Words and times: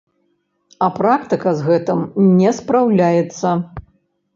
А 0.85 0.87
практыка 0.95 1.53
з 1.61 1.69
гэтым 1.69 2.03
не 2.41 2.59
спраўляецца? 2.65 3.59